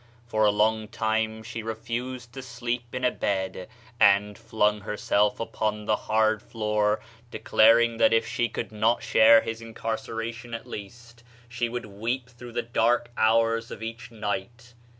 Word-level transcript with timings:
For 0.25 0.45
a 0.45 0.49
long 0.49 0.87
time 0.87 1.43
she 1.43 1.61
refused 1.61 2.33
to 2.33 2.41
sleep 2.41 2.95
in 2.95 3.05
a 3.05 3.11
bed, 3.11 3.69
and 3.99 4.35
flung 4.35 4.81
herself 4.81 5.39
upon 5.39 5.85
the 5.85 5.95
hard 5.95 6.41
floor, 6.41 6.99
declaring 7.29 7.97
that 7.97 8.11
if 8.11 8.25
she 8.25 8.49
could 8.49 8.71
not 8.71 9.03
share 9.03 9.41
his 9.41 9.61
incarceration, 9.61 10.55
at 10.55 10.65
least, 10.65 11.23
she 11.47 11.69
would 11.69 11.85
weep 11.85 12.31
through 12.31 12.53
the 12.53 12.63
dark 12.63 13.11
hours 13.15 13.69
of 13.69 13.83
each 13.83 14.09
night. 14.09 14.73